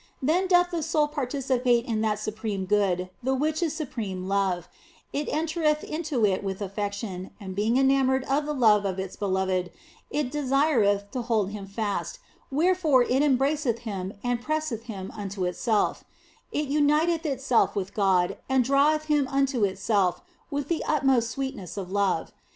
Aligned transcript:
Then 0.19 0.47
doth 0.47 0.71
the 0.71 0.81
soul 0.81 1.07
participate 1.07 1.85
in 1.85 2.01
that 2.01 2.17
supreme 2.17 2.65
good, 2.65 3.11
the 3.21 3.35
which 3.35 3.61
is 3.61 3.75
supreme 3.75 4.27
love; 4.27 4.67
it 5.13 5.29
entereth 5.29 5.83
into 5.83 6.25
it 6.25 6.43
with 6.43 6.59
affection, 6.59 7.29
and 7.39 7.55
being 7.55 7.77
enamoured 7.77 8.23
of 8.23 8.47
the 8.47 8.53
love 8.55 8.83
of 8.83 8.97
its 8.97 9.15
Beloved, 9.15 9.71
it 10.09 10.31
desireth 10.31 11.11
to 11.11 11.21
hold 11.21 11.51
Him 11.51 11.67
fast, 11.67 12.17
wherefore 12.49 13.03
it 13.03 13.21
embraceth 13.21 13.81
Him 13.85 14.13
and 14.23 14.41
presseth 14.41 14.85
Him 14.85 15.11
unto 15.15 15.45
itself; 15.45 16.03
it 16.51 16.65
uniteth 16.67 17.23
itself 17.23 17.75
with 17.75 17.93
God 17.93 18.39
and 18.49 18.63
draweth 18.63 19.03
Him 19.03 19.27
unto 19.27 19.65
itself 19.65 20.21
with 20.49 20.67
the 20.67 20.83
utmost 20.85 21.29
sweetness 21.29 21.77
of 21.77 21.91
love. 21.91 22.31